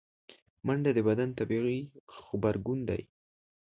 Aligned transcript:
منډه 0.65 0.91
د 0.95 0.99
بدن 1.07 1.29
طبیعي 1.39 1.79
غبرګون 2.23 2.79
دی 2.89 3.01